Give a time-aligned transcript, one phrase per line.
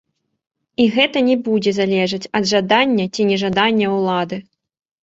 [0.83, 4.47] І гэта не будзе залежаць ад жадання ці нежадання ўлады.